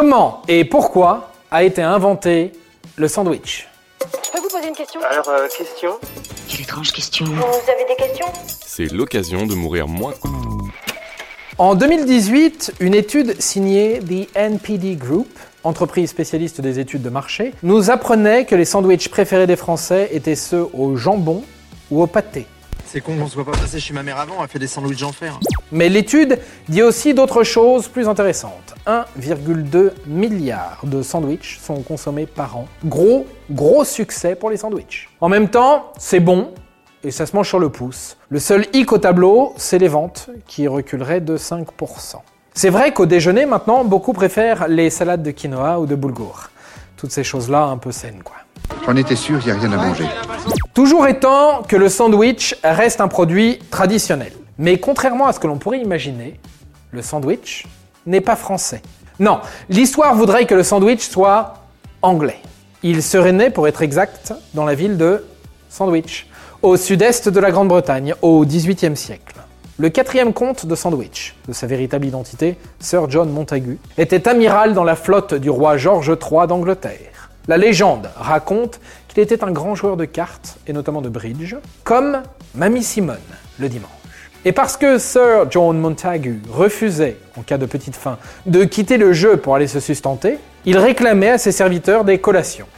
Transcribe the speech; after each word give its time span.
Comment 0.00 0.42
et 0.46 0.64
pourquoi 0.64 1.32
a 1.50 1.64
été 1.64 1.82
inventé 1.82 2.52
le 2.94 3.08
sandwich 3.08 3.66
Je 4.00 4.30
peux 4.30 4.38
vous 4.38 4.48
poser 4.48 4.68
une 4.68 4.74
question 4.76 5.00
Alors, 5.00 5.28
euh, 5.28 5.48
question 5.48 5.90
Quelle 6.48 6.60
étrange 6.60 6.92
question. 6.92 7.24
Vous 7.24 7.32
avez 7.32 7.84
des 7.88 7.96
questions 7.96 8.26
C'est 8.64 8.92
l'occasion 8.92 9.44
de 9.44 9.56
mourir 9.56 9.88
moins. 9.88 10.14
En 11.58 11.74
2018, 11.74 12.74
une 12.78 12.94
étude 12.94 13.42
signée 13.42 13.98
The 13.98 14.28
NPD 14.36 14.94
Group, 14.94 15.36
entreprise 15.64 16.10
spécialiste 16.10 16.60
des 16.60 16.78
études 16.78 17.02
de 17.02 17.10
marché, 17.10 17.52
nous 17.64 17.90
apprenait 17.90 18.44
que 18.44 18.54
les 18.54 18.66
sandwichs 18.66 19.08
préférés 19.08 19.48
des 19.48 19.56
Français 19.56 20.10
étaient 20.12 20.36
ceux 20.36 20.68
au 20.74 20.94
jambon 20.94 21.42
ou 21.90 22.04
au 22.04 22.06
pâté. 22.06 22.46
C'est 22.86 23.00
con 23.00 23.16
qu'on 23.16 23.26
se 23.26 23.32
soit 23.32 23.44
pas 23.44 23.50
passé 23.50 23.80
chez 23.80 23.94
ma 23.94 24.04
mère 24.04 24.18
avant, 24.18 24.44
elle 24.44 24.48
fait 24.48 24.60
des 24.60 24.68
sandwichs 24.68 25.02
en 25.02 25.10
fer. 25.10 25.40
Mais 25.72 25.88
l'étude 25.88 26.38
dit 26.68 26.82
aussi 26.82 27.14
d'autres 27.14 27.44
choses 27.44 27.88
plus 27.88 28.08
intéressantes. 28.08 28.74
1,2 28.86 29.90
milliard 30.06 30.80
de 30.84 31.02
sandwichs 31.02 31.58
sont 31.60 31.82
consommés 31.82 32.26
par 32.26 32.56
an. 32.56 32.66
Gros, 32.84 33.26
gros 33.50 33.84
succès 33.84 34.34
pour 34.34 34.50
les 34.50 34.56
sandwichs. 34.56 35.08
En 35.20 35.28
même 35.28 35.48
temps, 35.48 35.92
c'est 35.98 36.20
bon 36.20 36.48
et 37.04 37.10
ça 37.10 37.26
se 37.26 37.36
mange 37.36 37.48
sur 37.48 37.58
le 37.58 37.68
pouce. 37.68 38.16
Le 38.28 38.38
seul 38.38 38.66
hic 38.72 38.92
au 38.92 38.98
tableau, 38.98 39.52
c'est 39.56 39.78
les 39.78 39.88
ventes 39.88 40.30
qui 40.46 40.66
reculeraient 40.66 41.20
de 41.20 41.36
5%. 41.36 41.64
C'est 42.54 42.70
vrai 42.70 42.92
qu'au 42.92 43.06
déjeuner, 43.06 43.46
maintenant, 43.46 43.84
beaucoup 43.84 44.12
préfèrent 44.12 44.66
les 44.68 44.90
salades 44.90 45.22
de 45.22 45.30
quinoa 45.30 45.78
ou 45.78 45.86
de 45.86 45.94
boulgour. 45.94 46.50
Toutes 46.96 47.12
ces 47.12 47.22
choses-là 47.22 47.64
un 47.64 47.76
peu 47.76 47.92
saines, 47.92 48.22
quoi. 48.24 48.34
J'en 48.84 48.96
étais 48.96 49.16
sûr, 49.16 49.38
il 49.40 49.44
n'y 49.44 49.52
a 49.52 49.60
rien 49.60 49.72
à 49.72 49.76
manger. 49.76 50.06
Toujours 50.74 51.06
étant 51.06 51.62
que 51.62 51.76
le 51.76 51.88
sandwich 51.88 52.56
reste 52.64 53.00
un 53.00 53.08
produit 53.08 53.58
traditionnel. 53.70 54.32
Mais 54.58 54.78
contrairement 54.78 55.26
à 55.26 55.32
ce 55.32 55.40
que 55.40 55.46
l'on 55.46 55.58
pourrait 55.58 55.80
imaginer, 55.80 56.38
le 56.90 57.02
sandwich 57.02 57.66
n'est 58.06 58.20
pas 58.20 58.36
français. 58.36 58.82
Non, 59.20 59.40
l'histoire 59.68 60.14
voudrait 60.14 60.46
que 60.46 60.54
le 60.54 60.62
sandwich 60.62 61.08
soit 61.08 61.54
anglais. 62.02 62.40
Il 62.82 63.02
serait 63.02 63.32
né, 63.32 63.50
pour 63.50 63.66
être 63.66 63.82
exact, 63.82 64.32
dans 64.54 64.64
la 64.64 64.74
ville 64.74 64.96
de 64.96 65.24
Sandwich, 65.68 66.28
au 66.62 66.76
sud-est 66.76 67.28
de 67.28 67.40
la 67.40 67.50
Grande-Bretagne, 67.50 68.14
au 68.22 68.44
XVIIIe 68.44 68.96
siècle. 68.96 69.34
Le 69.78 69.90
quatrième 69.90 70.32
comte 70.32 70.66
de 70.66 70.74
Sandwich, 70.74 71.36
de 71.46 71.52
sa 71.52 71.66
véritable 71.66 72.06
identité, 72.06 72.56
Sir 72.80 73.10
John 73.10 73.30
Montagu, 73.30 73.78
était 73.96 74.28
amiral 74.28 74.74
dans 74.74 74.84
la 74.84 74.96
flotte 74.96 75.34
du 75.34 75.50
roi 75.50 75.76
George 75.76 76.08
III 76.08 76.46
d'Angleterre. 76.46 77.30
La 77.48 77.56
légende 77.56 78.10
raconte 78.16 78.80
qu'il 79.08 79.22
était 79.22 79.42
un 79.42 79.50
grand 79.50 79.74
joueur 79.74 79.96
de 79.96 80.04
cartes, 80.04 80.58
et 80.66 80.72
notamment 80.72 81.00
de 81.00 81.08
bridge, 81.08 81.56
comme 81.84 82.22
Mamie 82.54 82.82
Simone 82.82 83.18
le 83.58 83.68
dimanche. 83.68 83.97
Et 84.44 84.52
parce 84.52 84.76
que 84.76 84.98
Sir 84.98 85.50
John 85.50 85.78
Montagu 85.78 86.40
refusait, 86.48 87.16
en 87.36 87.42
cas 87.42 87.58
de 87.58 87.66
petite 87.66 87.96
faim, 87.96 88.18
de 88.46 88.64
quitter 88.64 88.96
le 88.96 89.12
jeu 89.12 89.36
pour 89.36 89.56
aller 89.56 89.66
se 89.66 89.80
sustenter, 89.80 90.38
il 90.64 90.78
réclamait 90.78 91.30
à 91.30 91.38
ses 91.38 91.50
serviteurs 91.50 92.04
des 92.04 92.18
collations. 92.18 92.68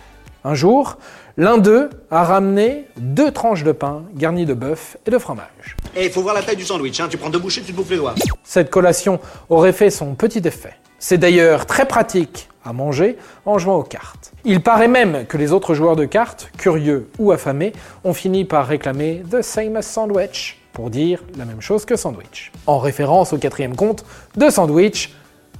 Un 0.43 0.55
jour, 0.55 0.97
l'un 1.37 1.59
d'eux 1.59 1.91
a 2.11 2.25
ramené 2.25 2.87
deux 2.97 3.31
tranches 3.31 3.63
de 3.63 3.73
pain 3.73 4.05
garnies 4.15 4.47
de 4.47 4.55
bœuf 4.55 4.97
et 5.07 5.11
de 5.11 5.19
fromage. 5.19 5.77
Et 5.95 6.07
il 6.07 6.11
faut 6.11 6.23
voir 6.23 6.35
la 6.35 6.43
taille 6.43 6.57
du 6.57 6.65
sandwich, 6.65 6.99
hein. 6.99 7.09
tu 7.11 7.19
prends 7.19 7.31
deux 7.31 7.39
bouchées, 7.39 7.61
tu 7.61 7.73
te 7.73 7.77
bouffes 7.77 7.91
les 7.91 7.99
doigts. 7.99 8.15
Cette 8.43 8.71
collation 8.71 9.21
aurait 9.51 9.75
fait 9.75 9.91
son 9.91 10.15
petit 10.15 10.43
effet. 10.47 10.75
C'est 10.99 11.19
d'ailleurs 11.19 11.67
très 11.67 11.87
pratique 11.87 12.49
à 12.65 12.73
manger 12.73 13.19
en 13.45 13.59
jouant 13.59 13.77
aux 13.77 13.83
cartes. 13.83 14.33
Il 14.45 14.63
paraît 14.63 14.89
même 14.89 15.27
que 15.27 15.37
les 15.37 15.53
autres 15.53 15.75
joueurs 15.75 15.97
de 15.97 16.07
cartes, 16.07 16.51
curieux 16.57 17.09
ou 17.19 17.33
affamés, 17.33 17.75
ont 18.05 18.15
fini 18.15 18.47
par 18.47 18.67
réclamer 18.67 19.23
The 19.31 19.43
same 19.43 19.77
as 19.77 19.83
sandwich 19.83 20.60
pour 20.81 20.89
dire 20.89 21.23
la 21.37 21.45
même 21.45 21.61
chose 21.61 21.85
que 21.85 21.95
sandwich. 21.95 22.51
En 22.67 22.79
référence 22.79 23.35
au 23.35 23.37
quatrième 23.37 23.77
conte 23.77 24.03
de 24.39 24.49
sandwich. 24.49 25.13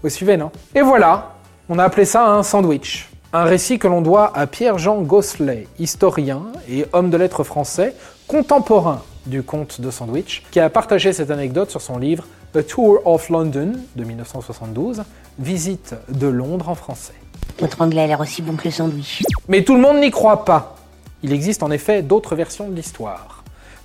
Vous 0.03 0.09
suivez, 0.09 0.39
non? 0.39 0.51
Et 0.75 0.81
voilà, 0.81 1.35
on 1.69 1.79
a 1.79 1.85
appelé 1.85 2.07
ça 2.07 2.27
un 2.27 2.43
sandwich. 2.43 3.07
Un 3.35 3.45
récit 3.45 3.79
que 3.79 3.87
l'on 3.87 4.01
doit 4.01 4.35
à 4.35 4.47
Pierre-Jean 4.47 5.03
Gosselet, 5.03 5.69
historien 5.79 6.45
et 6.71 6.87
homme 6.95 7.11
de 7.11 7.19
lettres 7.19 7.45
français, 7.45 7.95
contemporain 8.27 9.03
du 9.27 9.43
conte 9.43 9.83
de 9.83 9.91
Sandwich, 9.91 10.43
qui 10.51 10.59
a 10.59 10.71
partagé 10.71 11.13
cette 11.13 11.31
anecdote 11.31 11.71
sur 11.71 11.83
son 11.83 11.99
livre 11.99 12.25
A 12.55 12.63
Tour 12.63 13.03
of 13.05 13.29
London 13.29 13.73
de 13.97 14.05
1972, 14.05 15.03
Visite 15.39 15.97
de 16.09 16.29
Londres 16.29 16.71
en 16.71 16.75
français. 16.75 17.13
Votre 17.59 17.83
anglais 17.83 18.05
a 18.05 18.07
l'air 18.07 18.21
aussi 18.21 18.41
bon 18.41 18.57
que 18.57 18.65
le 18.65 18.71
sandwich. 18.71 19.23
Mais 19.49 19.65
tout 19.65 19.75
le 19.75 19.83
monde 19.83 20.01
n'y 20.01 20.11
croit 20.11 20.47
pas. 20.47 20.77
Il 21.23 21.35
existe 21.35 21.63
en 21.63 21.71
effet 21.71 22.01
d'autres 22.01 22.35
versions 22.35 22.71
de 22.71 22.75
l'histoire. 22.75 23.40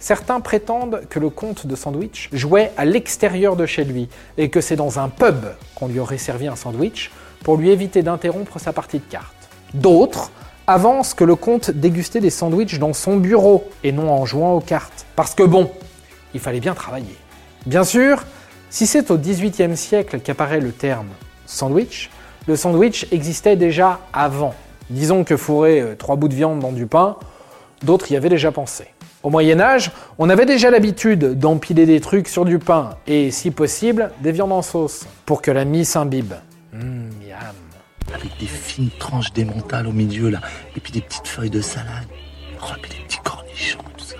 Certains 0.05 0.39
prétendent 0.39 1.01
que 1.09 1.17
le 1.17 1.31
comte 1.31 1.65
de 1.65 1.75
Sandwich 1.75 2.29
jouait 2.31 2.71
à 2.77 2.85
l'extérieur 2.85 3.55
de 3.55 3.65
chez 3.65 3.83
lui 3.83 4.07
et 4.37 4.51
que 4.51 4.61
c'est 4.61 4.75
dans 4.75 4.99
un 4.99 5.09
pub 5.09 5.45
qu'on 5.73 5.87
lui 5.87 5.97
aurait 5.97 6.19
servi 6.19 6.45
un 6.45 6.55
sandwich 6.55 7.09
pour 7.43 7.57
lui 7.57 7.71
éviter 7.71 8.03
d'interrompre 8.03 8.59
sa 8.59 8.71
partie 8.71 8.99
de 8.99 9.03
cartes. 9.09 9.49
D'autres 9.73 10.29
avancent 10.67 11.15
que 11.15 11.23
le 11.23 11.35
comte 11.35 11.71
dégustait 11.71 12.19
des 12.19 12.29
sandwichs 12.29 12.77
dans 12.77 12.93
son 12.93 13.17
bureau 13.17 13.67
et 13.83 13.91
non 13.91 14.11
en 14.11 14.27
jouant 14.27 14.53
aux 14.53 14.59
cartes. 14.59 15.07
Parce 15.15 15.33
que 15.33 15.41
bon, 15.41 15.71
il 16.35 16.39
fallait 16.39 16.59
bien 16.59 16.75
travailler. 16.75 17.17
Bien 17.65 17.83
sûr, 17.83 18.25
si 18.69 18.85
c'est 18.85 19.09
au 19.09 19.17
XVIIIe 19.17 19.75
siècle 19.75 20.19
qu'apparaît 20.19 20.59
le 20.59 20.71
terme 20.71 21.09
sandwich, 21.47 22.11
le 22.47 22.55
sandwich 22.55 23.07
existait 23.11 23.55
déjà 23.55 24.01
avant. 24.13 24.53
Disons 24.91 25.23
que 25.23 25.35
fourrer 25.35 25.81
euh, 25.81 25.95
trois 25.95 26.15
bouts 26.15 26.27
de 26.27 26.35
viande 26.35 26.59
dans 26.59 26.73
du 26.73 26.85
pain, 26.85 27.17
d'autres 27.81 28.11
y 28.11 28.15
avaient 28.15 28.29
déjà 28.29 28.51
pensé. 28.51 28.85
Au 29.25 29.31
Moyen 29.31 29.59
Âge, 29.59 29.89
on 30.19 30.29
avait 30.29 30.45
déjà 30.45 30.69
l'habitude 30.69 31.39
d'empiler 31.39 31.87
des 31.87 31.99
trucs 31.99 32.27
sur 32.27 32.45
du 32.45 32.59
pain 32.59 32.91
et, 33.07 33.31
si 33.31 33.49
possible, 33.49 34.11
des 34.21 34.31
viandes 34.31 34.51
en 34.51 34.61
sauce, 34.61 35.07
pour 35.25 35.41
que 35.41 35.49
la 35.49 35.65
mie 35.65 35.83
s'imbibe. 35.83 36.33
Mmh, 36.71 36.77
miam. 36.77 37.55
Avec 38.13 38.37
des 38.39 38.45
fines 38.45 38.91
tranches 38.99 39.33
d'émental 39.33 39.87
au 39.87 39.91
milieu, 39.91 40.29
là. 40.29 40.41
Et 40.77 40.79
puis 40.79 40.91
des 40.91 41.01
petites 41.01 41.27
feuilles 41.27 41.49
de 41.49 41.61
salade. 41.61 42.05
Oh, 42.61 42.67
et 42.77 42.81
puis 42.81 42.91
des 42.91 43.03
petits 43.03 43.17
cornichons, 43.23 43.79
tout 43.97 44.05
ça. 44.05 44.15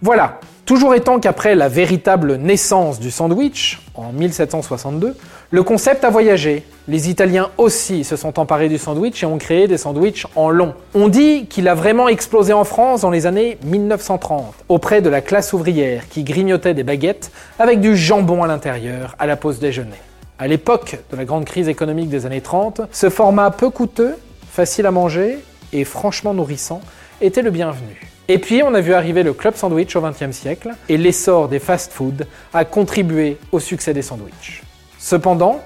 Voilà, 0.00 0.38
toujours 0.64 0.94
étant 0.94 1.18
qu'après 1.18 1.56
la 1.56 1.68
véritable 1.68 2.36
naissance 2.36 3.00
du 3.00 3.10
sandwich, 3.10 3.80
en 3.98 4.12
1762, 4.12 5.16
le 5.50 5.62
concept 5.62 6.04
a 6.04 6.10
voyagé. 6.10 6.64
Les 6.88 7.10
Italiens 7.10 7.50
aussi 7.58 8.04
se 8.04 8.16
sont 8.16 8.38
emparés 8.38 8.68
du 8.68 8.78
sandwich 8.78 9.22
et 9.22 9.26
ont 9.26 9.38
créé 9.38 9.66
des 9.68 9.78
sandwichs 9.78 10.26
en 10.36 10.50
long. 10.50 10.74
On 10.94 11.08
dit 11.08 11.46
qu'il 11.46 11.68
a 11.68 11.74
vraiment 11.74 12.08
explosé 12.08 12.52
en 12.52 12.64
France 12.64 13.00
dans 13.00 13.10
les 13.10 13.26
années 13.26 13.58
1930, 13.64 14.54
auprès 14.68 15.02
de 15.02 15.08
la 15.08 15.20
classe 15.20 15.52
ouvrière 15.52 16.08
qui 16.08 16.24
grignotait 16.24 16.74
des 16.74 16.84
baguettes 16.84 17.30
avec 17.58 17.80
du 17.80 17.96
jambon 17.96 18.42
à 18.42 18.46
l'intérieur 18.46 19.16
à 19.18 19.26
la 19.26 19.36
pause 19.36 19.58
déjeuner. 19.58 20.00
À 20.38 20.48
l'époque 20.48 20.98
de 21.10 21.16
la 21.16 21.24
grande 21.24 21.44
crise 21.44 21.68
économique 21.68 22.08
des 22.08 22.26
années 22.26 22.42
30, 22.42 22.82
ce 22.92 23.08
format 23.08 23.50
peu 23.50 23.70
coûteux, 23.70 24.14
facile 24.50 24.86
à 24.86 24.90
manger 24.90 25.38
et 25.72 25.84
franchement 25.84 26.34
nourrissant 26.34 26.80
était 27.20 27.42
le 27.42 27.50
bienvenu. 27.50 28.15
Et 28.28 28.38
puis 28.38 28.62
on 28.64 28.74
a 28.74 28.80
vu 28.80 28.92
arriver 28.92 29.22
le 29.22 29.32
club 29.32 29.54
sandwich 29.54 29.94
au 29.94 30.00
XXe 30.00 30.32
siècle 30.32 30.72
et 30.88 30.96
l'essor 30.96 31.48
des 31.48 31.60
fast-foods 31.60 32.24
a 32.52 32.64
contribué 32.64 33.38
au 33.52 33.60
succès 33.60 33.94
des 33.94 34.02
sandwichs. 34.02 34.62
Cependant, 34.98 35.60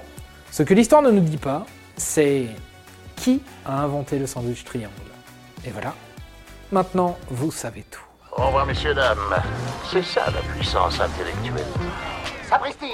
ce 0.51 0.61
que 0.61 0.73
l'histoire 0.75 1.01
ne 1.01 1.09
nous 1.09 1.21
dit 1.21 1.37
pas, 1.37 1.65
c'est 1.97 2.45
qui 3.15 3.41
a 3.65 3.81
inventé 3.81 4.19
le 4.19 4.27
sandwich 4.27 4.63
triangle. 4.63 4.93
Et 5.65 5.71
voilà, 5.71 5.95
maintenant 6.71 7.17
vous 7.29 7.51
savez 7.51 7.83
tout. 7.89 8.01
Au 8.37 8.45
revoir, 8.45 8.65
messieurs, 8.65 8.93
dames. 8.93 9.17
C'est 9.91 10.03
ça 10.03 10.25
la 10.27 10.41
puissance 10.53 10.99
intellectuelle. 10.99 11.65
Sapristi 12.47 12.93